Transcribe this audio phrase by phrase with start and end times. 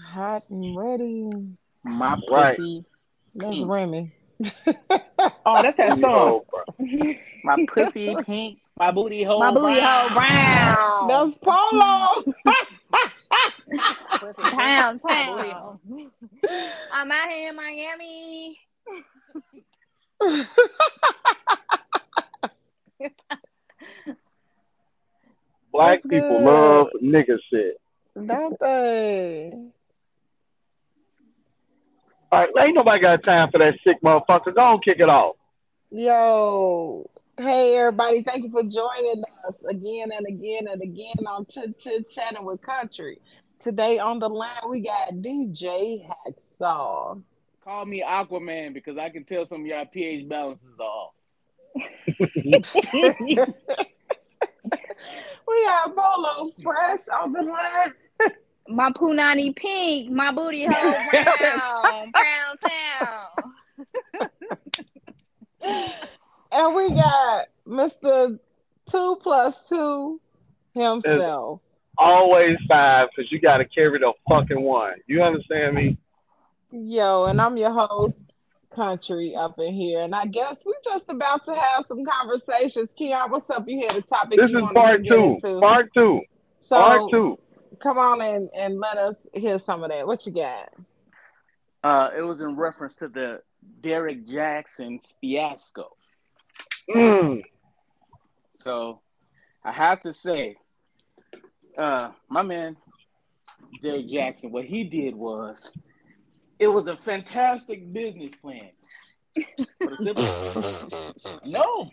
[0.00, 1.30] Hot and ready.
[1.84, 2.56] My Right.
[2.56, 2.84] pussy.
[3.34, 3.66] That's Pink.
[3.66, 3.70] Mm.
[3.70, 4.12] Remy.
[5.44, 6.40] Oh, that's that song.
[7.44, 8.58] My pussy pink.
[8.78, 9.40] My booty hole.
[9.40, 10.14] My booty hole brown.
[10.14, 11.08] brown.
[11.08, 12.24] That's Polo.
[14.50, 15.78] Town, My booty town.
[16.92, 18.58] I'm out here in Miami.
[25.72, 27.80] Black people love nigga shit.
[28.26, 29.52] Don't they?
[32.30, 34.54] All right, ain't nobody got time for that sick motherfucker.
[34.54, 35.36] Go on, kick it off.
[35.90, 37.08] Yo.
[37.38, 42.10] Hey everybody, thank you for joining us again and again and again on Chit Chit
[42.10, 43.20] Chatting with Country.
[43.60, 47.22] Today on the line we got DJ Hacksaw.
[47.68, 51.12] Call me Aquaman because I can tell some of y'all pH balances are off.
[55.46, 57.92] We got Bolo Fresh on the line.
[58.68, 60.10] My punani pink.
[60.10, 62.10] My booty hole brown.
[62.12, 64.30] brown town.
[66.50, 68.38] And we got Mr.
[68.88, 70.18] Two Plus Two
[70.72, 71.60] himself.
[71.98, 74.94] Always five, because you got to carry the fucking one.
[75.06, 75.98] You understand me?
[76.70, 78.18] Yo, and I'm your host,
[78.74, 80.02] Country, up in here.
[80.02, 82.90] And I guess we're just about to have some conversations.
[82.96, 83.66] Keon, what's up?
[83.66, 85.38] You had a topic This you is part two.
[85.60, 86.20] Part two.
[86.60, 87.38] so part two.
[87.80, 90.06] come on and, and let us hear some of that.
[90.06, 90.68] What you got?
[91.82, 93.40] Uh, it was in reference to the
[93.80, 95.96] Derrick Jaxn fiasco.
[96.90, 97.42] Mm.
[98.52, 99.00] So
[99.64, 100.56] I have to say,
[101.78, 102.76] uh, my man
[103.80, 105.70] Derrick Jaxn, what he did was
[106.58, 108.70] it was a fantastic business plan.
[109.80, 111.90] For the simple- no.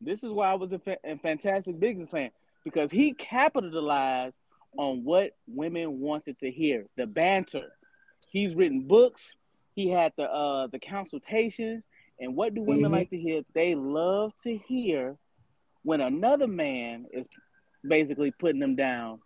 [0.00, 2.30] This is why it was a, fa- a fantastic business plan
[2.64, 4.38] because he capitalized
[4.76, 7.72] on what women wanted to hear the banter.
[8.28, 9.34] He's written books.
[9.74, 11.84] He had the uh, the consultations.
[12.20, 12.94] And what do women Mhm.
[12.94, 13.42] like to hear?
[13.54, 15.16] They love to hear
[15.82, 17.26] when another man is
[17.86, 19.20] basically putting them down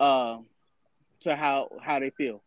[0.00, 0.38] uh,
[1.20, 2.42] to how how they feel.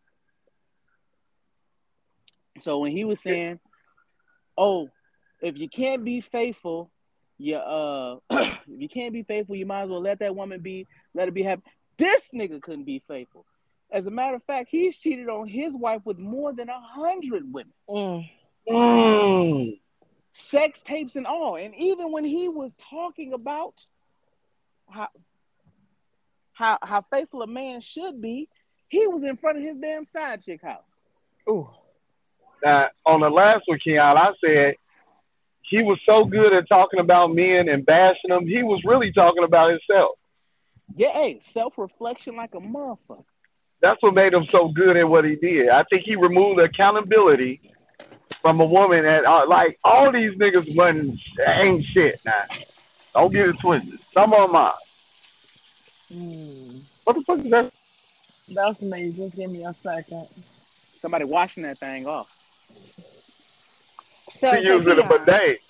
[2.58, 3.60] So when he was saying,
[4.56, 4.88] "Oh,
[5.40, 6.90] if you can't be faithful,
[7.38, 10.86] you uh, if you can't be faithful, you might as well let that woman be,
[11.14, 11.62] let her be happy."
[11.96, 13.44] This nigga couldn't be faithful.
[13.90, 17.50] As a matter of fact, he's cheated on his wife with more than a hundred
[17.52, 18.30] women, Mm.
[18.68, 19.80] Mm.
[20.32, 21.56] sex tapes and all.
[21.56, 23.74] And even when he was talking about
[24.90, 25.08] how
[26.52, 28.48] how how faithful a man should be,
[28.88, 30.82] he was in front of his damn side chick house.
[31.48, 31.68] Ooh.
[32.64, 34.74] Now, on the last one, Keon, I said
[35.62, 39.44] he was so good at talking about men and bashing them, he was really talking
[39.44, 40.18] about himself.
[40.96, 43.24] Yeah, hey, self reflection like a motherfucker.
[43.80, 45.68] That's what made him so good at what he did.
[45.68, 47.60] I think he removed accountability
[48.40, 52.44] from a woman that, uh, like, all these niggas wasn't, ain't shit now.
[53.14, 54.00] Don't get it twisted.
[54.12, 54.74] Some of them are.
[56.12, 56.82] Mm.
[57.04, 57.72] What the fuck is that?
[58.50, 59.12] That's me.
[59.12, 60.26] Just give me a second.
[60.94, 62.28] Somebody washing that thing off.
[64.38, 65.60] So, He so using a bidet.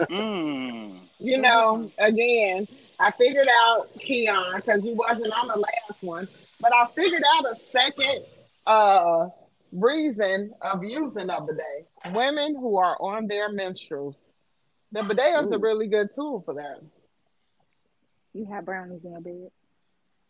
[0.00, 0.98] Mm.
[1.18, 2.66] You know, again,
[2.98, 6.26] I figured out Keon because you wasn't on the last one,
[6.60, 8.22] but I figured out a second
[8.66, 9.28] uh
[9.72, 11.88] reason of using a bidet.
[12.14, 14.16] Women who are on their menstruals.
[14.92, 16.80] The bidet is a really good tool for that.
[18.32, 19.50] You have brownies in your bed.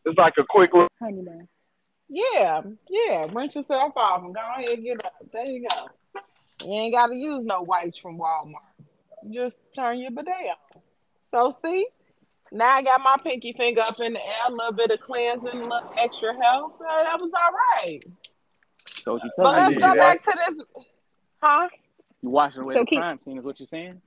[0.04, 0.88] It's like a quick little.
[1.00, 1.48] Honey bun.
[2.16, 3.26] Yeah, yeah.
[3.32, 5.14] Rinse yourself off and go ahead and get up.
[5.32, 6.20] There you go.
[6.64, 8.54] You ain't got to use no wipes from Walmart.
[9.32, 10.28] Just turn your bidet
[10.74, 10.80] on.
[11.32, 11.86] So see,
[12.52, 15.48] now I got my pinky finger up in the air, a little bit of cleansing,
[15.48, 16.80] a little extra help.
[16.80, 18.00] Uh, that was all right.
[19.02, 19.96] So what you But telling let's go that.
[19.96, 20.66] back to this.
[21.42, 21.68] Huh?
[22.22, 24.00] You washing away So the keep- crime scene is what you're saying?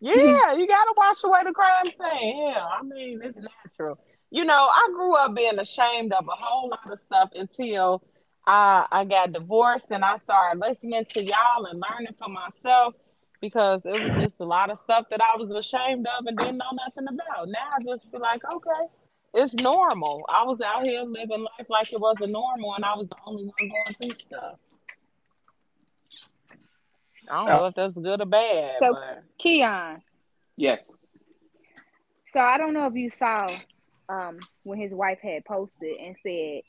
[0.00, 2.48] Yeah, you gotta wash away the crime scene.
[2.48, 3.98] Yeah, I mean it's natural.
[4.30, 8.02] You know, I grew up being ashamed of a whole lot of stuff until
[8.46, 12.94] I I got divorced and I started listening to y'all and learning for myself
[13.40, 16.58] because it was just a lot of stuff that I was ashamed of and didn't
[16.58, 17.48] know nothing about.
[17.48, 18.88] Now I just be like, okay,
[19.34, 20.24] it's normal.
[20.28, 23.44] I was out here living life like it wasn't normal and I was the only
[23.44, 24.56] one going through stuff.
[27.30, 30.02] I don't know if that's good or bad, So- but Keon.
[30.56, 30.92] Yes.
[32.32, 33.48] So I don't know if you saw
[34.08, 36.62] um when his wife had posted and said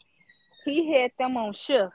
[0.65, 1.93] he had them on shift.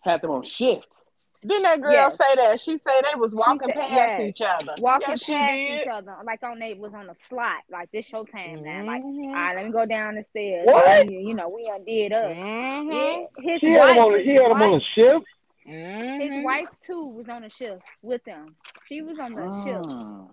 [0.00, 0.96] Had them on shift.
[1.44, 2.12] Didn't that girl Yes.
[2.12, 2.60] say that?
[2.60, 4.20] She said they was walking said- past yes.
[4.22, 4.74] each other.
[4.80, 5.80] walking yes, past did.
[5.82, 8.84] each other, like on they was on a slot, like this your time now.
[8.84, 10.66] Like, all right, let me go down the stairs.
[10.66, 11.08] What?
[11.08, 12.36] We- You know, we undid us.
[12.36, 13.28] Mhm.
[13.40, 14.12] Yeah, his He had him on.
[14.12, 15.26] wife, He had him on a shift.
[15.64, 16.44] his Mhm.
[16.44, 18.54] wife too was on a shift with them.
[18.86, 20.30] She was on the shift.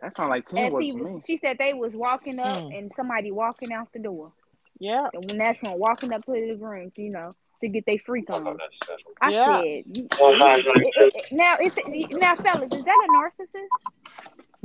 [0.00, 1.20] That sounds like As teamwork he to me.
[1.26, 2.78] she said they was walking up Mm.
[2.78, 4.32] and somebody walking out the door.
[4.78, 5.08] Yeah.
[5.14, 8.28] And when that's when walking up to the rooms, you know, to get their freak
[8.30, 8.58] on.
[9.22, 9.46] I Yeah.
[9.60, 9.64] said,
[9.96, 11.76] you, it- it- it- now it's
[12.18, 13.68] now, fellas, is that a narcissist?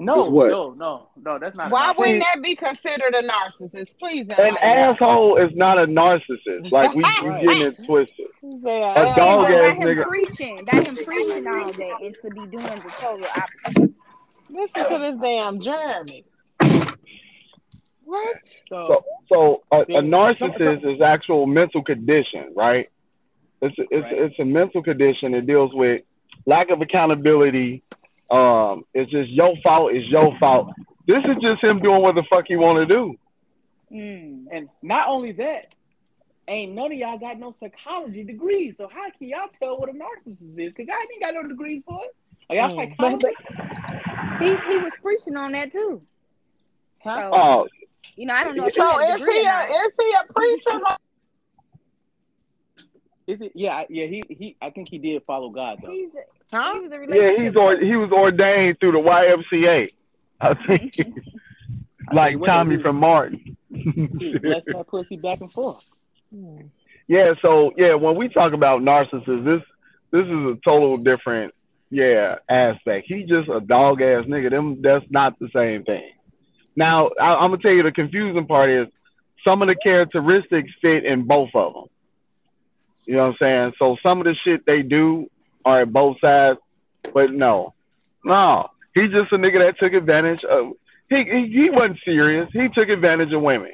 [0.01, 0.49] No, what?
[0.49, 1.37] no, no, no.
[1.39, 1.71] That's not.
[1.71, 3.89] Why not- wouldn't that be considered a narcissist?
[3.99, 4.27] Please.
[4.29, 6.71] An asshole is not a narcissist.
[6.71, 7.45] Like we, you Right.
[7.45, 8.27] getting it twisted.
[8.41, 10.07] He said, A "Hey, dog But ass by him nigga.
[10.07, 13.91] preaching, by him preaching all day and to be doing the total opposite.
[14.49, 16.25] Listen to this damn Jeremy.
[18.03, 18.37] What?
[18.63, 19.99] So, So, so a, a Yeah.
[20.01, 22.87] narcissist is actual mental condition, right?
[23.61, 24.21] It's a, it's Right.
[24.23, 25.33] it's a mental condition.
[25.35, 26.03] It deals with
[26.45, 27.83] lack of accountability.
[28.31, 29.93] Um, it's just your fault.
[29.93, 30.71] It's your fault.
[31.07, 33.15] This is just him doing what the fuck he want to do.
[33.91, 34.45] Mm.
[34.51, 35.73] and not only that,
[36.47, 38.77] ain't none of y'all got no psychology degrees.
[38.77, 40.73] So how can y'all tell what a narcissist is?
[40.75, 42.15] Cause y'all ain't got no degrees for it.
[42.49, 42.75] Are y'all Mm.
[42.75, 43.45] psychologists?
[44.41, 46.01] He he was preaching on that too.
[47.03, 47.15] Huh?
[47.15, 47.67] So Oh,
[48.15, 50.13] you know, I don't know if he So had a is he a is he
[50.13, 50.85] a preacher?
[53.27, 53.51] Is it?
[53.53, 54.05] Yeah, I- yeah.
[54.07, 54.55] He he.
[54.61, 55.91] I think he did follow God though.
[55.91, 56.73] He's a, Huh?
[56.81, 59.89] he was yeah, he's or, he was ordained through the YMCA.
[60.41, 60.95] I think,
[62.11, 63.55] like went Tommy to- from Martin.
[63.71, 65.87] He was that pussy back and forth.
[67.07, 69.61] Yeah, so yeah, when we talk about narcissists, this
[70.11, 71.53] this is a total different
[71.89, 73.07] yeah aspect.
[73.07, 74.49] He just a dog ass nigga.
[74.49, 76.11] Them that's not the same thing.
[76.75, 78.87] Now I, I'm gonna tell you the confusing part is
[79.43, 81.85] some of the characteristics fit in both of them.
[83.05, 83.73] You know what I'm saying?
[83.79, 85.29] So some of the shit they do
[85.65, 86.59] are at both sides,
[87.13, 87.73] but no,
[88.23, 90.73] no, he's just a nigga that took advantage of.
[91.09, 92.49] He he, he wasn't serious.
[92.53, 93.71] He took advantage of women.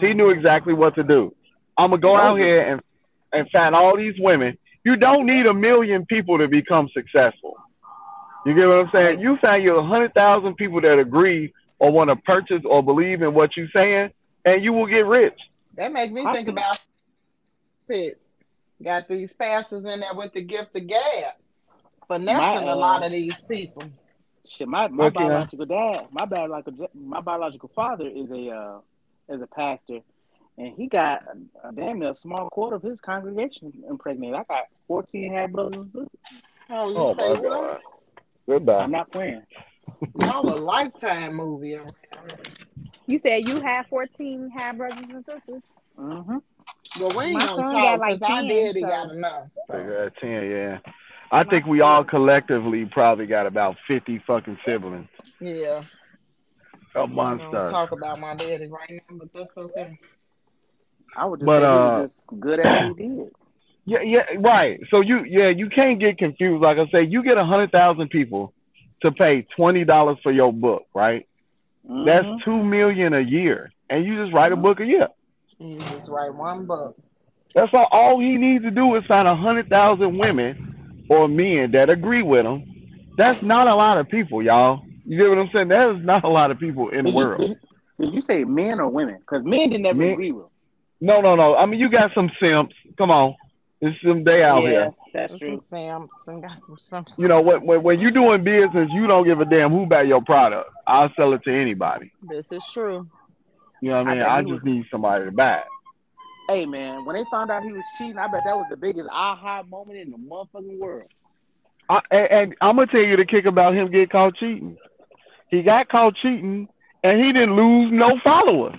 [0.00, 1.34] He knew exactly what to do.
[1.76, 2.80] I'm gonna go out here and
[3.32, 4.58] and find all these women.
[4.84, 7.56] You don't need a million people to become successful.
[8.46, 9.20] You get what I'm saying?
[9.20, 13.34] You find your hundred thousand people that agree or want to purchase or believe in
[13.34, 14.10] what you're saying,
[14.44, 15.38] and you will get rich.
[15.74, 16.78] That makes me I think can- about
[17.88, 18.16] pits.
[18.82, 21.34] Got these pastors in there with the gift of gab,
[22.06, 23.82] finessing My, uh, a lot of these people.
[24.46, 28.78] Shit, my, my biological dad, my biological my biological father is a uh,
[29.28, 30.00] is a pastor,
[30.58, 31.22] and he got
[31.64, 34.34] a, a damn near a small quarter of his congregation impregnated.
[34.34, 36.42] I got fourteen half brothers and sisters.
[36.70, 37.42] Oh, you Oh say my what?
[37.42, 37.78] god.
[38.48, 38.76] Goodbye.
[38.84, 39.42] I'm not playing.
[40.20, 41.76] Y'all a lifetime movie.
[41.76, 41.92] around.
[43.06, 45.62] You said you have 14 half brothers and sisters.
[45.98, 46.36] Mm-hmm.
[47.00, 49.10] Well, we ain't My gonna son talk got like because our 10, daddy so- got
[49.12, 49.44] enough.
[49.70, 50.78] I got ten, yeah.
[51.30, 55.08] I think we all collectively probably got about fifty fucking siblings
[55.40, 55.82] Yeah.
[56.94, 59.98] amongst I talk about my daddy right now, but that's okay.
[61.16, 63.30] I would just But, say uh, he was just good at what he did.
[63.86, 64.80] Yeah, yeah, right.
[64.90, 66.62] So you, yeah, you can't get confused.
[66.62, 68.52] Like I say, you get a hundred thousand people
[69.02, 71.26] to pay twenty dollars for your book, right?
[71.88, 72.04] Mhm.
[72.04, 75.08] That's two million a year, and you just write a book a year.
[75.58, 76.96] You just write one book.
[77.54, 77.88] That's all.
[77.90, 82.22] All he needs to do is find a hundred thousand women or men that agree
[82.22, 82.64] with him.
[83.16, 84.82] That's not a lot of people, y'all.
[85.06, 85.68] You get what I'm saying?
[85.68, 87.40] That is not a lot of people in the Did you, world.
[87.40, 87.58] did,
[88.00, 89.16] did you say men or women?
[89.18, 90.12] Because men didn't ever Men.
[90.12, 90.44] agree with.
[90.44, 90.50] him.
[91.00, 91.56] No, no, no.
[91.56, 92.74] I mean, you got some simps.
[92.96, 93.34] Come on,
[93.80, 94.90] it's some day out yeah, here.
[95.14, 95.48] that's Got true.
[95.48, 97.14] some Samson, got some something.
[97.16, 100.02] You know, when, when when you doing business, you don't give a damn who buy
[100.02, 100.70] your product.
[100.86, 102.12] I'll sell it to anybody.
[102.28, 103.08] This is true.
[103.80, 104.22] You know what I I mean?
[104.24, 105.64] bet I just was- need somebody to buy it.
[106.48, 109.08] Hey man, when they found out he was cheating, I bet that was the biggest
[109.12, 111.08] aha moment in the motherfucking world.
[111.90, 114.76] I, and, and I'm gonna tell you the kick about him getting caught cheating.
[115.50, 116.68] He got caught cheating,
[117.04, 118.76] and he didn't lose no followers.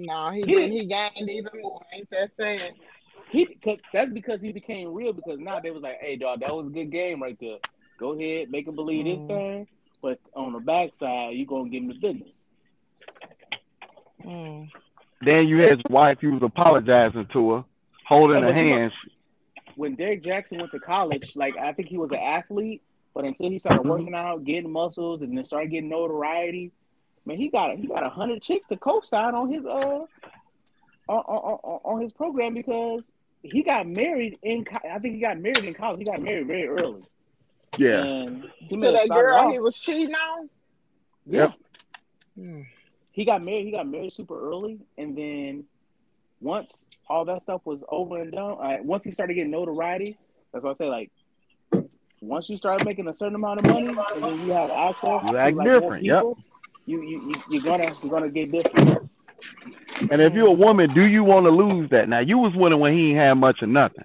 [0.00, 0.72] No, he He didn't.
[0.72, 1.80] He gained even more.
[1.94, 2.72] Ain't that sad?
[3.30, 6.54] He cause that's because he became real because now they was like, hey dog, that
[6.54, 7.58] was a good game right there.
[7.98, 9.26] Go ahead, make him believe this Mm.
[9.28, 9.66] thing,
[10.00, 12.30] but on the backside, you gonna give him the business.
[14.24, 14.70] Mm.
[15.22, 16.18] Then you had his wife.
[16.20, 17.64] He was apologizing to her,
[18.06, 18.92] holding her but you know- hand.
[19.76, 22.82] When Derrick Jaxn went to college, like I think he was an athlete,
[23.14, 23.90] but until he started Mhm.
[23.90, 26.72] working out, getting muscles, and then started getting notoriety,
[27.28, 30.06] man, he got he got a hundred chicks to co-sign on his uh on,
[31.08, 33.04] on, on, on his program because
[33.42, 36.00] he got married in I think he got married in college.
[36.00, 37.02] He got married very early.
[37.76, 40.50] Yeah, And he To that girl off- he was cheating on.
[41.26, 41.52] yeah.
[42.38, 42.66] Mm.
[43.12, 43.66] he got married.
[43.66, 45.64] He got married super early, and then
[46.40, 50.16] once all that stuff was over and done, uh, once he started getting notoriety,
[50.52, 50.88] that's what I say.
[50.88, 51.10] Like
[52.20, 55.30] once you start making a certain amount of money, and then you have access You
[55.30, 56.18] to like more different, yep.
[56.18, 59.10] people, you you you you're gonna you're gonna get different.
[60.10, 62.08] And if you're a woman, do you want to lose that?
[62.08, 64.04] Now you was winning when he ain't had much or nothing.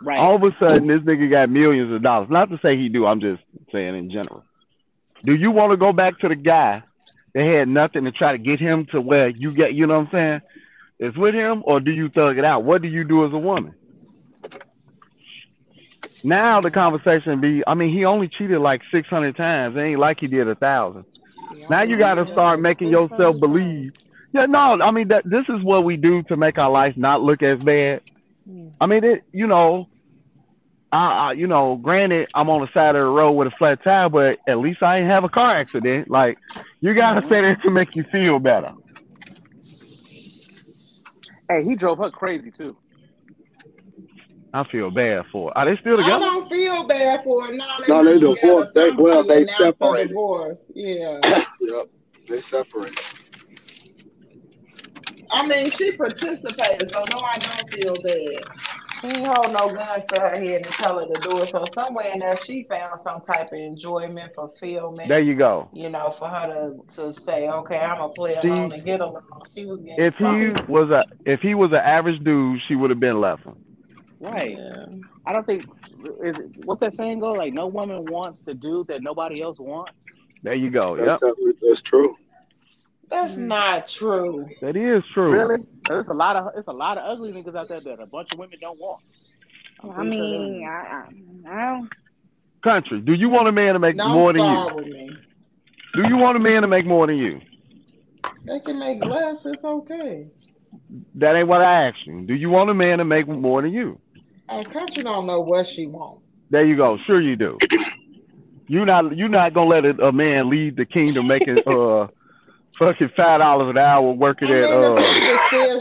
[0.00, 0.18] Right.
[0.18, 2.28] All of a sudden, this nigga got millions of dollars.
[2.30, 3.06] Not to say he do.
[3.06, 4.44] I'm just saying in general.
[5.24, 6.82] Do you want to go back to the guy
[7.34, 9.74] that had nothing and try to get him to where you get?
[9.74, 10.40] You know what I'm saying?
[11.00, 12.64] It's with him, or do you thug it out?
[12.64, 13.74] What do you do as a woman?
[16.24, 17.62] Now the conversation be.
[17.66, 19.76] I mean, he only cheated like 600 times.
[19.76, 21.04] It ain't like he did a thousand.
[21.68, 23.92] Now you got to start making yourself believe.
[24.32, 27.22] Yeah, no, I mean that this is what we do to make our life not
[27.22, 28.02] look as bad.
[28.80, 29.88] I mean, it, you know,
[30.90, 33.82] I, I, you know, granted, I'm on the side of the road with a flat
[33.84, 36.10] tire, but at least I ain't have a car accident.
[36.10, 36.38] Like,
[36.80, 38.72] you gotta say that to make you feel better.
[41.48, 42.76] Hey, he drove her crazy too.
[44.54, 45.50] I feel bad for.
[45.50, 45.56] It.
[45.56, 46.14] Are they still together?
[46.16, 47.56] I don't feel bad for it.
[47.56, 48.74] No, they, No, they not divorced.
[48.74, 50.08] They- well, they announced separated.
[50.08, 50.60] Divorce.
[50.74, 51.20] Yeah.
[51.60, 51.86] yep.
[52.28, 52.98] They separated.
[55.30, 58.44] I mean, she participated, so no, I don't feel bad.
[59.02, 61.50] He ain't hold no guns to her head and tell her to do it.
[61.50, 65.08] So somewhere in there, she found some type of enjoyment, fulfillment.
[65.08, 65.68] There you go.
[65.72, 69.00] you know, for her to, to say, okay, I'm gonna play See, along and get
[69.00, 69.22] along.
[69.54, 72.90] She was getting If he was a if he was an average dude, she would
[72.90, 73.54] have been left him.
[74.20, 74.58] Right.
[74.58, 74.86] Yeah.
[75.26, 75.64] I don't think
[76.22, 77.32] is what's that saying go?
[77.32, 79.92] Like no woman wants the dude that nobody else wants.
[80.42, 80.96] There you go.
[80.96, 82.16] That's, Yep, definitely- that's true.
[83.10, 83.46] That's mm.
[83.46, 84.48] not true.
[84.60, 85.32] that is true.
[85.32, 85.66] Really?
[85.88, 88.32] There's a lot of it's a lot of ugly niggas out there that a bunch
[88.32, 89.02] of women don't want.
[89.80, 91.04] I'm I pretty sure mean, I, I,
[91.48, 91.90] I don't.
[92.62, 93.00] Country.
[93.00, 95.16] Do you want a man to make Don't more than you?
[95.94, 97.40] Do you want a man to make more than you?
[98.44, 99.46] They can make less.
[99.46, 100.26] It's okay.
[101.14, 102.22] That ain't what I asked you.
[102.22, 104.00] Do you want a man to make more than you?
[104.48, 106.22] Our country don't know what she wants.
[106.50, 106.98] There you go.
[107.06, 107.58] Sure you do.
[108.70, 112.08] You not you not gonna let a, a man lead the kingdom making uh
[112.78, 114.94] fucking five dollars an hour working I mean, at uh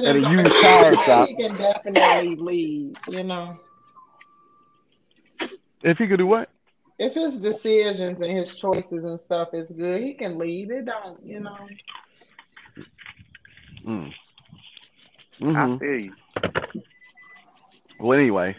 [0.06, 1.28] at a decisions used are tire shop.
[1.28, 2.98] he can definitely lead.
[3.10, 3.58] You know,
[5.84, 6.50] if he could do what?
[6.98, 10.72] if his decisions and his choices and stuff is good, he can lead.
[10.72, 11.68] It don't, you know.
[13.86, 14.14] Mm.
[15.42, 15.80] I Mhm.
[15.80, 16.14] feel you.
[18.00, 18.56] Well, anyway,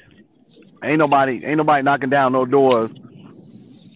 [0.82, 2.90] ain't nobody ain't nobody knocking down no doors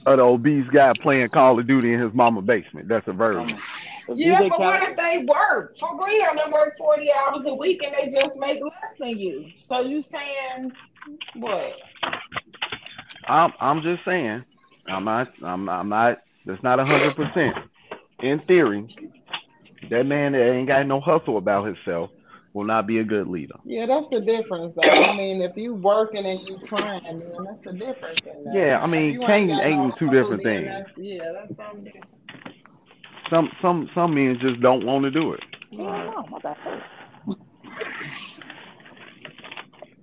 [0.07, 2.89] of the obese guy playing Call of Duty in his mama basement.
[2.89, 3.57] That's a virgin.
[4.09, 6.27] if Yeah, DJ but what if they work for real?
[6.35, 9.47] They work forty hours a week and they just make less than you.
[9.65, 10.73] So you saying
[11.35, 11.77] what?
[13.27, 14.45] I'm I'm just saying.
[14.87, 17.57] I'm not I'm I'm not that's not a hundred percent.
[18.21, 18.87] In theory,
[19.91, 22.11] that man that ain't got no hustle about himself
[22.55, 23.55] will not be a good leader.
[23.65, 24.83] Yeah, that's the difference, though.
[24.89, 28.21] I mean, if you working and you trying, then that's the difference.
[28.27, 28.53] In.
[28.53, 30.67] Yeah, I mean, you Kane got ain't two different things.
[30.67, 32.07] that's- Yeah, that's something different.
[33.31, 35.41] Some some some men just don't want to do it.
[35.79, 36.57] Oh, no, my bad.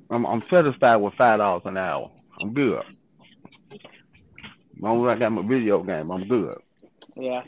[0.10, 2.10] I'm I'm satisfied with five dollars an hour.
[2.41, 2.82] I'm good.
[3.72, 6.56] As long as I got my video game, I'm good.
[7.15, 7.44] Yeah.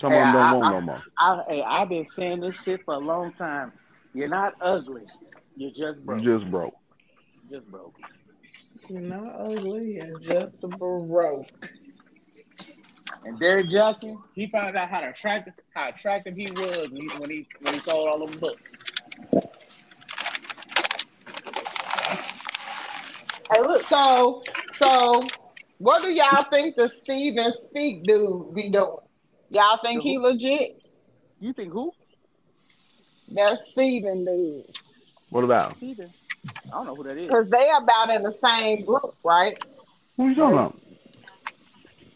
[0.00, 1.02] Some Hey, of them don't want I- no more.
[1.18, 3.72] I, hey, I've been saying this shit for a long time.
[4.18, 5.02] You're not ugly.
[5.54, 6.24] You're just broke.
[6.24, 6.74] You just broke.
[7.48, 7.94] just broke.
[8.88, 11.46] You're not ugly and just broke.
[13.24, 17.30] And Derrick Jaxn, he found out how attractive how attractive he was when he when
[17.30, 18.72] he, when he sold all them books.
[23.52, 23.86] Hey, look.
[23.86, 25.22] So, so,
[25.78, 28.96] what do y'all think the Steven Speak dude be doing?
[29.50, 30.82] Y'all think he legit?
[31.38, 31.92] You think who?
[33.32, 34.64] That Steven dude.
[35.30, 35.76] What about?
[35.76, 36.10] Steven.
[36.66, 37.26] I don't know who that is.
[37.26, 39.62] Because they're about in the same group, right?
[40.16, 40.76] Who you talking about?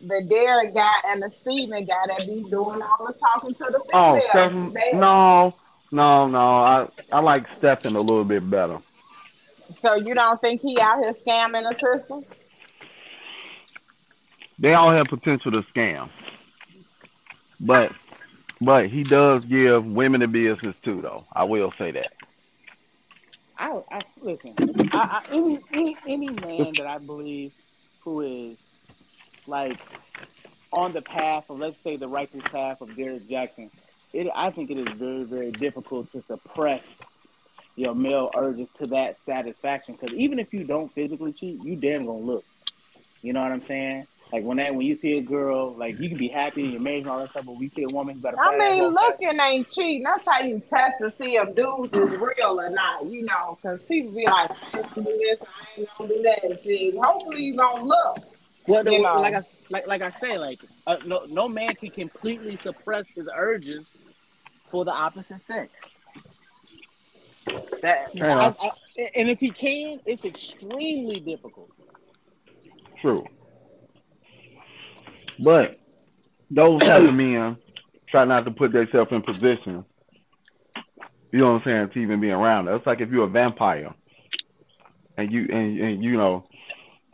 [0.01, 3.83] The Derrick guy and the Steven guy that be doing all the talking to the
[3.93, 4.21] Oh.
[4.31, 4.73] Stephen.
[4.99, 5.55] No,
[5.93, 6.39] no, no.
[6.39, 8.79] I I like Stephen a little bit better.
[9.81, 12.25] So you don't think he out here scamming the system?
[14.59, 16.09] They all have potential to scam,
[17.59, 17.93] but
[18.65, 21.25] but he does give women a business too, though.
[21.33, 22.13] I will say that.
[23.59, 24.55] I, I listen.
[24.93, 27.53] I, I, any, any any man that I believe
[28.01, 28.59] who is
[29.47, 29.79] like
[30.73, 33.71] on the path of let's say the righteous path of Derrick Jaxn,
[34.13, 37.01] it I think it is very very difficult to suppress
[37.77, 42.07] your male urges to that satisfaction because even if you don't physically cheat, you damn
[42.07, 42.45] gonna look.
[43.23, 44.07] You know what I'm saying?
[44.33, 46.81] Like when that when you see a girl, like you can be happy and you're
[46.81, 48.83] married and all that stuff, but we see a woman who got a I mean,
[48.95, 50.03] walk past- looking ain't cheating.
[50.05, 53.83] That's how you test to see if dudes is real or not, you know, because
[53.83, 56.61] people be like, I ain't gonna do this, I ain't gonna do that.
[56.63, 56.95] Shit.
[56.97, 58.19] Hopefully you gonna look.
[58.69, 62.57] Well, the, like I like like I say, like uh, no no man can completely
[62.57, 63.91] suppress his urges
[64.71, 65.71] for the opposite sex.
[67.83, 68.55] That Yeah.
[68.61, 71.71] I- I- and if he can, it's extremely difficult.
[73.01, 73.27] True.
[75.39, 75.79] But
[76.51, 77.57] those type of men
[78.09, 79.85] try not to put themselves in position.
[81.33, 81.91] You know what I'm saying?
[81.95, 82.69] To even be around.
[82.69, 83.95] It's like if you're a vampire,
[85.17, 86.47] and you and, and you know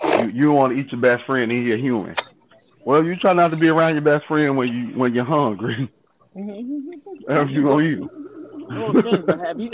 [0.03, 2.15] you, you want to eat your best friend and you're a human.
[2.85, 5.91] Well, you try not to be around your best friend when you when you're hungry.
[7.29, 7.99] Else you gonna eat.
[7.99, 8.11] 'em.
[8.71, 9.71] You know thing, but have you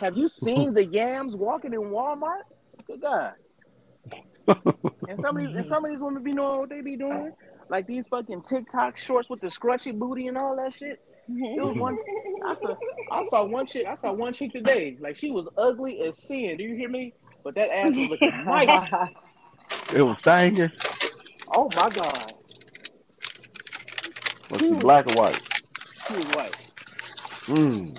[0.00, 2.42] have you seen the yams walking in Walmart?
[2.86, 3.32] Good God.
[5.08, 7.32] And some of these and some of these women be knowing what they be doing.
[7.70, 10.98] Like these fucking TikTok shorts with the scrunchy booty and all that shit.
[11.28, 11.96] It was one
[12.44, 12.74] I saw
[13.12, 14.96] I saw one chick I saw one chick today.
[15.00, 16.56] Like she was ugly as sin.
[16.56, 17.14] Do you hear me?
[17.44, 18.92] But that ass was looking nice.
[19.94, 20.72] It was stinging.
[21.54, 22.32] Oh my god.
[24.50, 25.40] Was She she was, black or white?
[26.08, 26.56] she was white.
[27.46, 27.96] Mm.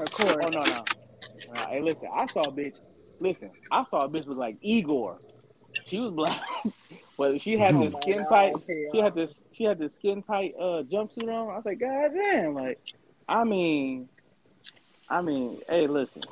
[0.00, 0.36] Of course.
[0.44, 0.84] Oh no no.
[1.54, 2.74] Uh, hey listen, I saw a bitch.
[3.20, 5.20] Listen, I saw a bitch look like Igor.
[5.84, 6.40] She was black,
[7.18, 8.54] but she had this skin tight.
[8.66, 9.42] She had this.
[9.52, 11.50] She had this skin tight uh, jumpsuit on.
[11.50, 12.54] I was like, God damn!
[12.54, 12.78] Like,
[13.28, 14.08] I mean,
[15.08, 16.22] I mean, hey, listen,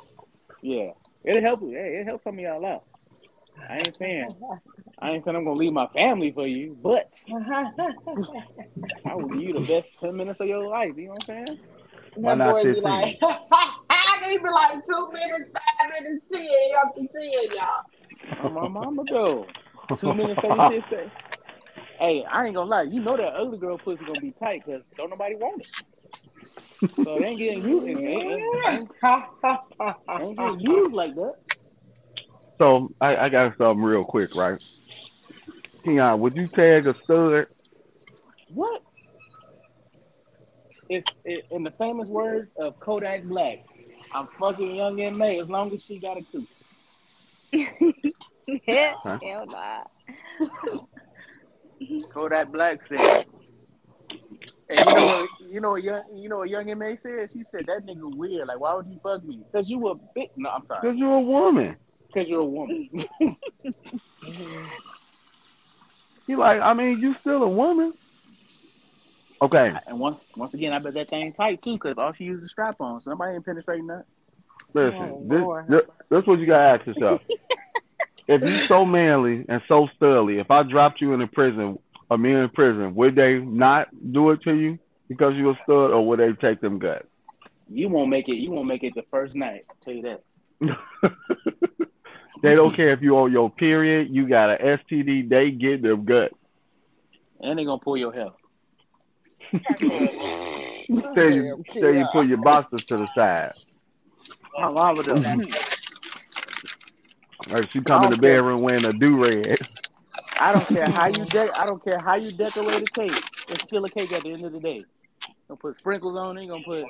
[0.61, 0.91] yeah,
[1.23, 1.71] it'll help you.
[1.71, 2.83] Hey, it helps some of y'all out.
[3.69, 4.35] I ain't saying,
[4.99, 7.13] I ain't saying I'm gonna leave my family for you, but
[9.05, 10.93] I will give you the best ten minutes of your life.
[10.97, 11.59] You know what I'm saying?
[12.15, 12.83] Why That not boy be 15?
[12.83, 13.19] like,
[14.29, 16.47] he be like two minutes, five minutes, ten,
[16.83, 18.43] up to ten, y'all.
[18.43, 19.47] Oh, my mama go.
[19.93, 21.11] Two minutes, 36 seconds.
[21.97, 22.81] Hey, I ain't gonna lie.
[22.81, 25.67] You know that ugly girl pussy gonna be tight because don't nobody want it.
[27.05, 27.87] So they ain't getting used.
[27.87, 28.05] It ain't,
[28.67, 28.89] ain't,
[30.19, 31.35] ain't getting used like that.
[32.57, 34.61] So I, I got something real quick, right?
[35.85, 37.47] Keon, would you tag a stud?
[38.53, 38.81] What?
[40.89, 43.59] It's it, in the famous words of Kodak Black.
[44.13, 46.23] I'm fucking Young M.A as long as she got a
[48.47, 49.21] coot.
[49.21, 49.83] Hell nah.
[52.13, 53.25] Kodak Black said.
[54.67, 55.29] And you know what?
[55.51, 57.29] You know young you know what Young M.A said?
[57.31, 58.47] She said that nigga weird.
[58.47, 59.43] Like why would you fuck me?
[59.51, 60.31] Cause you a bit.
[60.35, 60.81] No, I'm sorry.
[60.81, 61.75] Because you're a woman.
[62.13, 62.89] Cause you're a woman.
[66.27, 67.93] He like, I mean, you still a woman.
[69.41, 72.49] Okay, And once once again, I bet that thing tight too, cause all she uses
[72.49, 74.05] strap on, so nobody ain't penetrating that.
[74.73, 74.97] listen.
[74.97, 75.67] Oh, this, Lord.
[75.67, 77.21] this, that's what you gotta ask yourself.
[78.27, 81.77] if you so manly and so studly, if I dropped you in a prison,
[82.09, 85.91] a me in prison, would they not do it to you because you a stud,
[85.91, 87.05] or would they take them guts?
[87.69, 88.35] You won't make it.
[88.35, 89.65] You won't make it the first night.
[89.69, 90.21] I'll tell you that.
[92.41, 96.05] they don't care if you on your period, you got a STD, they get them
[96.05, 96.35] guts.
[97.41, 98.29] And they gonna pull your hair.
[101.15, 103.53] Tell you, tell you put your boxers to the side.
[104.57, 105.74] How long would that?
[107.49, 109.57] Like she come in the bedroom wearing a do rag.
[110.39, 113.23] I don't care how you de- I don't care how you decorate a cake.
[113.49, 114.83] It's still a cake at the end of the day.
[115.47, 116.47] Gonna put sprinkles on it.
[116.47, 116.85] Gonna put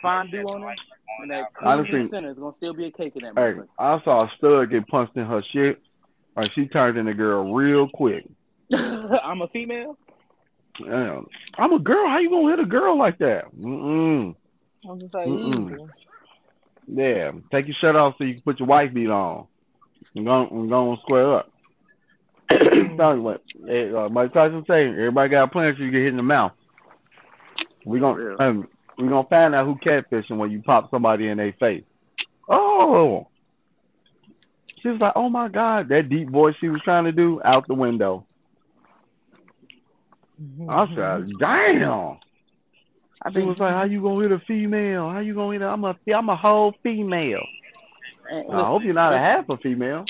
[0.00, 0.78] fondue on it.
[1.20, 3.34] And that cream in the Honestly- center is gonna still be a cake in that.
[3.34, 3.66] Hey, motherfucker.
[3.78, 5.80] I saw a stud get punched in her shit.
[6.36, 8.24] Like she turned into a girl real quick.
[8.72, 9.98] I'm a female.
[10.78, 11.26] Damn.
[11.58, 12.06] I'm a girl.
[12.08, 13.46] How you gonna hit a girl like that?
[13.56, 14.36] Mm-mm.
[14.88, 15.88] I'm just say Mm-mm.
[16.90, 17.32] Yeah.
[17.50, 19.46] Take your shirt off so you can put your wife beat on.
[20.16, 21.50] I'm going, I'm going to square up.
[22.50, 26.08] Tell you what, uh, Mike Tyson say, everybody got a plan so you get hit
[26.08, 26.52] in the mouth.
[27.84, 28.46] We gonna, Yeah.
[28.46, 31.84] um, we gonna find out who catfishing when you pop somebody in their face.
[32.48, 33.28] Oh,
[34.80, 37.66] she was like, oh my god, that deep voice she was trying to do out
[37.68, 38.24] the window.
[40.68, 42.16] I said, damn.
[43.22, 45.10] I She think was like, how you gonna hit a female?
[45.10, 45.62] How you gonna hit?
[45.62, 47.44] A, I'm a, I'm a whole female.
[48.30, 50.04] and I hope you're not a half a female.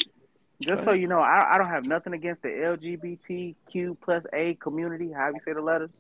[0.61, 5.12] Just so you know, I, I don't have nothing against the LGBTQ plus A community,
[5.12, 5.90] How you say the letters.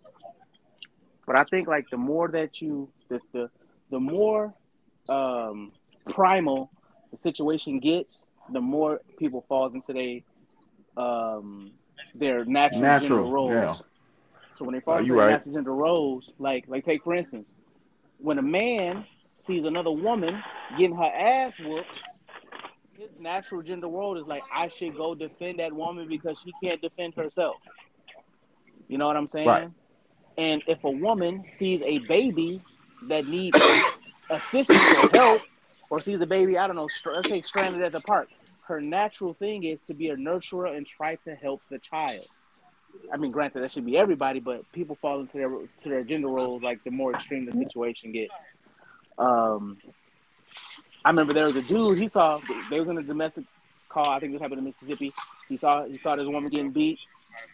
[1.26, 3.50] But I think like the more that you the the,
[3.90, 4.52] the more
[5.08, 5.72] um,
[6.10, 6.70] primal
[7.12, 10.24] the situation gets, the more people falls into they
[10.96, 11.70] um,
[12.14, 13.52] their natural, Natural, gender roles.
[13.52, 13.74] yeah.
[14.58, 15.52] So when they fall right.
[15.52, 17.52] gender roles, like like take for instance,
[18.18, 19.04] when a man
[19.38, 20.42] sees another woman
[20.76, 21.86] getting her ass whooped,
[22.96, 26.82] his natural gender role is like I should go defend that woman because she can't
[26.82, 27.54] defend herself.
[28.88, 29.46] You know what I'm saying?
[29.46, 29.70] Right.
[30.38, 32.60] And if a woman sees a baby
[33.08, 33.56] that needs
[34.30, 35.42] assistance or help,
[35.88, 38.28] or sees a baby, I don't know, let's say stranded at the park,
[38.66, 42.26] her natural thing is to be a nurturer and try to help the child.
[43.12, 46.28] I mean, granted, that should be everybody, but people fall into their to their gender
[46.28, 48.32] roles like the more extreme the situation gets.
[49.18, 49.78] Um,
[51.04, 52.38] I remember there was a dude he saw
[52.70, 53.44] they was in a domestic
[53.88, 54.10] call.
[54.10, 55.12] I think this happened in Mississippi.
[55.48, 56.98] He saw he saw this woman getting beat.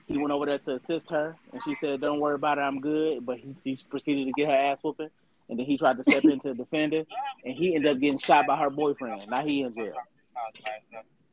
[0.06, 2.80] He went over there to assist her, and she said, "Don't worry about it, I'm
[2.80, 5.10] good." But he, he proceeded to get her ass whooping,
[5.48, 7.04] and then he tried to step in to defend her,
[7.44, 9.28] and he ended up getting shot by her boyfriend.
[9.28, 9.94] Now he in jail.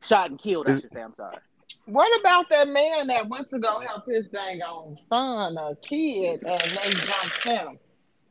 [0.02, 1.00] Shot and killed, I should say.
[1.00, 1.38] I'm sorry.
[1.86, 6.42] What about that man that went to go help his dang on son or kid
[6.44, 7.78] and they jumped him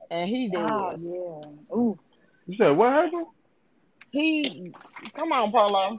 [0.10, 0.60] and he did?
[0.60, 1.76] Oh yeah.
[1.76, 2.00] Ooh.
[2.48, 3.28] You said what happened?
[4.12, 4.74] He,
[5.14, 5.98] come on, Polo.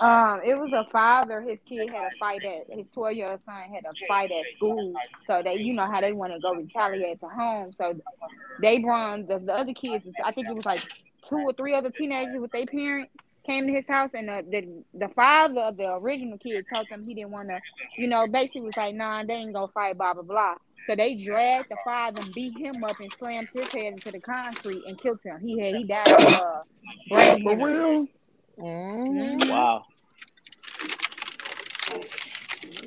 [0.00, 1.40] Um, it was a father.
[1.40, 4.44] His kid had a fight at his twelve year old son had a fight at
[4.56, 4.94] school.
[5.26, 7.72] So they, you know how they want to go retaliate to home.
[7.72, 7.98] So
[8.60, 10.06] they brought the, the other kids.
[10.24, 10.82] I think it was like
[11.26, 13.12] two or three other teenagers with their parents
[13.46, 17.04] came to his house, and the the, the father of the original kid told them
[17.06, 17.60] he didn't want to,
[17.98, 20.54] you know, basically was like, nah, they ain't gonna fight, blah blah blah.
[20.86, 24.20] So they dragged the father and beat him up and slammed his head into the
[24.20, 25.40] concrete and killed him.
[25.44, 26.62] He had he died of uh,
[27.08, 27.86] brain For hemorrhage.
[27.86, 28.06] real?
[28.58, 29.48] Mhm.
[29.48, 29.84] Wow.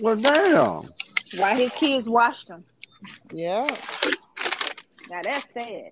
[0.02, 0.90] Well, damn.
[1.38, 2.66] Why his kids watched him.
[3.32, 3.68] Yeah,
[5.10, 5.92] Now that's sad.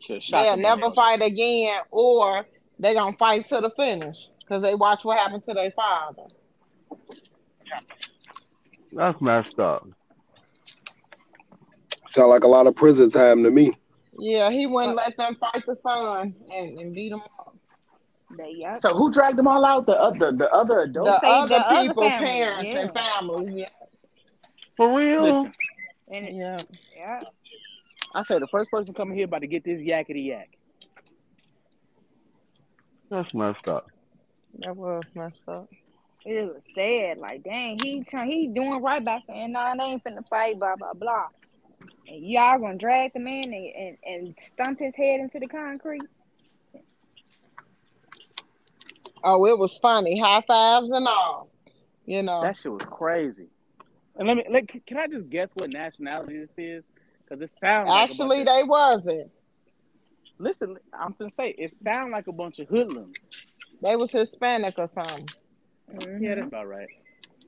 [0.00, 2.46] Should have shot they'll never fight again, or
[2.78, 6.24] they gonna fight to the finish because they watch what happened to their father.
[8.92, 9.86] That's messed up.
[12.06, 13.72] Sound like a lot of prison time to me.
[14.18, 17.56] Yeah, he wouldn't let them fight the son and, and beat him up.
[18.38, 18.78] Yep.
[18.78, 19.86] So who dragged them all out?
[19.86, 21.20] The other the other adults.
[21.20, 23.02] The other the other people, family, parents, and yeah.
[23.02, 23.50] families.
[23.54, 23.68] Yeah,
[24.76, 25.22] For real?
[25.22, 25.52] Listen,
[26.10, 26.56] and it, yeah.
[26.96, 27.20] yeah.
[28.14, 30.50] I say the first person coming here about to get this yakety yak.
[33.12, 33.90] That's messed up.
[34.60, 35.68] That was messed up.
[36.24, 37.20] It was sad.
[37.20, 40.76] Like, dang, he try, he doing right by saying, nah, they ain't finna fight, blah
[40.76, 41.26] blah blah.
[42.08, 46.00] And y'all gonna drag the man and, and, and stump his head into the concrete.
[49.22, 50.18] Oh, it was funny.
[50.18, 51.50] High fives and all.
[52.06, 52.40] You know.
[52.40, 53.48] That shit was crazy.
[54.16, 56.84] And let me let, can I just guess what nationality this is?
[57.22, 59.30] Because it sounds Actually, bunch of- they wasn't.
[60.42, 60.76] Listen.
[60.92, 63.16] I'm gonna say it sounds like a bunch of hoodlums.
[63.82, 65.28] They was Hispanic or something.
[66.20, 66.88] Yeah, that's about right.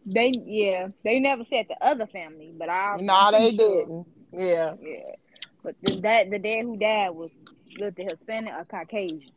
[0.07, 3.59] They yeah, they never said the other family, but I No, they sure.
[3.87, 4.07] didn't.
[4.33, 4.75] Yeah.
[4.81, 5.15] Yeah,
[5.63, 7.31] but the dad the dad who died was
[7.79, 9.31] with the Hispanic or Caucasian.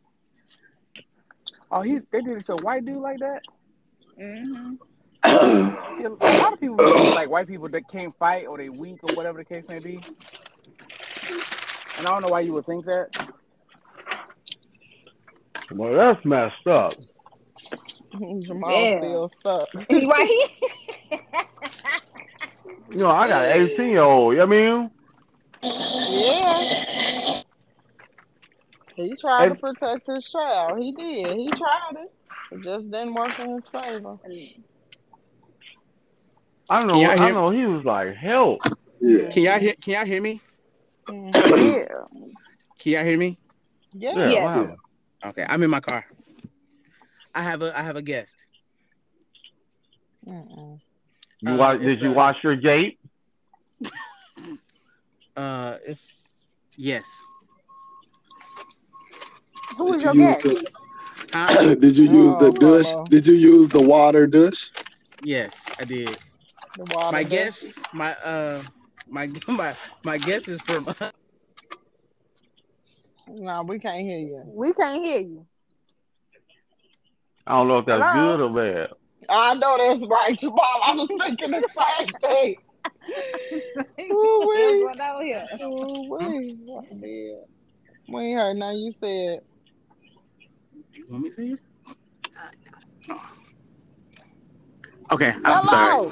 [1.71, 3.43] Oh, he they did it to a white dude like that.
[4.19, 4.75] Mm-hmm.
[5.95, 8.99] See, a lot of people think, like white people that can't fight or they weak
[9.03, 9.99] or whatever the case may be.
[11.97, 13.09] And I don't know why you would think that.
[15.71, 16.97] Well, that's messed up.
[18.13, 18.99] Jamal Yeah.
[18.99, 19.67] still stuck.
[19.89, 20.47] right?
[22.91, 24.33] You know, I got an 18 year old.
[24.33, 24.91] You know what I mean?
[25.63, 27.41] Yeah.
[28.95, 30.79] He tried to protect his child.
[30.79, 31.37] He did.
[31.37, 32.11] He tried it.
[32.51, 34.17] It just didn't work in his favor.
[36.69, 36.93] I don't know.
[36.93, 38.61] Can y'all I know he was like, help.
[38.99, 39.29] Yeah.
[39.29, 39.73] Can y'all hear?
[39.81, 40.41] Can y'all hear me?
[41.07, 41.85] Yeah.
[42.79, 43.37] Can y'all hear me?
[43.93, 44.17] Yeah.
[44.17, 44.43] Yeah, Yeah.
[44.43, 44.77] wow.
[45.25, 46.05] Okay, I'm in my car.
[47.33, 48.45] I have a I have a guest.
[50.27, 50.79] Mm-mm.
[51.41, 52.99] You Uh, watch, it's, did you uh, watch your gate?
[55.35, 56.29] Uh, it's
[56.77, 57.07] yes.
[59.77, 60.55] Who was your guest?
[61.33, 61.51] Huh?
[61.59, 62.95] the, did you use the Oh, douche?
[62.95, 63.09] hello.
[63.09, 64.69] Did you use the water douche?
[65.21, 66.17] yes, I did.
[66.75, 67.55] The water My dish.
[67.55, 68.63] guess, my uh,
[69.09, 70.87] my my my guess is from.
[73.29, 74.43] No, we can't hear you.
[74.45, 75.45] We can't hear you.
[77.45, 78.37] I don't know if that's Hello?
[78.37, 78.89] good or bad.
[79.29, 80.59] I know that's right, Jamal.
[80.85, 81.63] I was thinking the
[81.97, 82.55] same thing.
[83.99, 84.83] Ooh-wee.
[84.83, 85.61] What's going on?
[85.61, 86.57] Ooh, wait.
[86.91, 87.37] I.
[88.09, 89.39] We ain't heard nothing you said.
[91.09, 91.57] Want me to see?
[93.09, 93.15] Uh,
[95.11, 95.93] okay, I'm sorry.
[95.93, 96.11] Hello.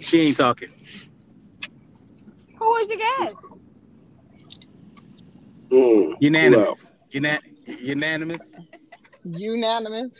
[0.00, 0.68] She ain't talking.
[2.58, 3.36] Who was your guest?
[5.70, 6.14] Mm.
[6.20, 6.92] Unanimous.
[7.14, 8.54] Una- unanimous.
[9.24, 10.12] Unanimous.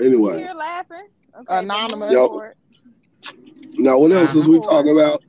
[0.00, 1.06] Anyway, You're laughing.
[1.40, 2.10] Okay, Anonymous.
[2.10, 2.30] Yep.
[2.30, 2.30] Yep.
[3.78, 5.22] now what else is we talking about?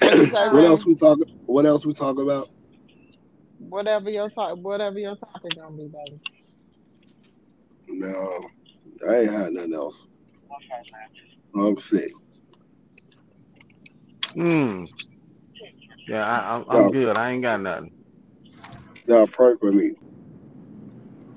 [0.00, 0.64] What you say, What Ray?
[0.64, 1.18] else we talk?
[1.46, 2.48] What else we talk about?
[3.58, 6.20] Whatever your talk, whatever your topic gonna be, baby.
[7.88, 8.40] No,
[9.08, 10.06] I ain't had nothing else.
[11.54, 12.12] I'm sick.
[14.34, 14.84] Hmm.
[16.08, 17.18] Yeah, I, I'm, I'm good.
[17.18, 17.90] I ain't got nothing.
[19.06, 19.92] Y'all pray for me.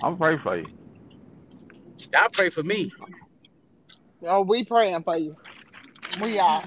[0.02, 0.66] I'm praying for you.
[2.14, 2.92] Y'all pray for me.
[4.24, 5.36] Oh, we praying for you.
[6.22, 6.64] We are.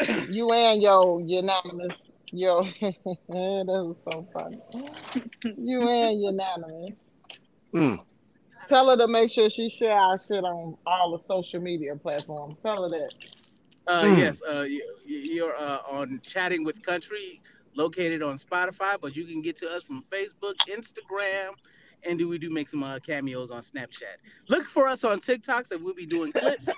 [0.28, 1.92] you and your unanimous.
[2.32, 4.58] Yo, that was so funny.
[5.56, 6.96] You and unanimous.
[7.72, 8.00] Mm.
[8.68, 12.58] Tell her to make sure she share our shit on all the social media platforms.
[12.60, 13.12] Tell her that.
[13.88, 14.18] Uh, Hmm.
[14.18, 17.40] Yes, uh, you, you're uh, on Chatting with Country,
[17.74, 21.52] located on Spotify, but you can get to us from Facebook, Instagram,
[22.04, 24.18] and do we do make some uh, cameos on Snapchat.
[24.48, 26.68] Look for us on TikToks, and we'll be doing clips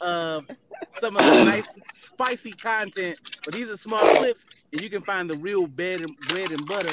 [0.00, 0.46] of
[0.90, 3.20] some of the nice, spicy content.
[3.44, 6.66] But these are small clips, and you can find the real bed and bread and
[6.66, 6.92] butter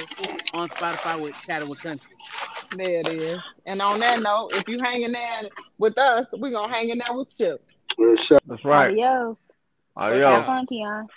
[0.54, 2.12] on Spotify with Chatting with Country.
[2.76, 3.42] There it is.
[3.66, 5.44] And on that note, if you hanging there
[5.78, 7.58] with us, we're gonna hang in there with you.
[7.98, 8.92] Well, That's right.
[8.92, 9.38] Adios.
[9.98, 10.26] Adios.
[10.26, 11.08] Have fun, Keon.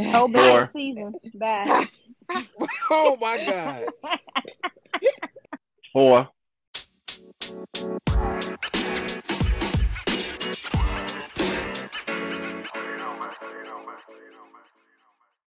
[0.00, 1.14] Whole oh, bad season.
[1.34, 1.86] Bye.
[2.90, 3.84] oh my God.
[5.92, 6.28] Four.